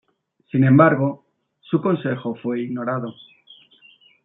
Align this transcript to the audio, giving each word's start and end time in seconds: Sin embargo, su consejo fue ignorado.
Sin 0.49 0.63
embargo, 0.63 1.25
su 1.59 1.79
consejo 1.79 2.33
fue 2.33 2.61
ignorado. 2.61 3.13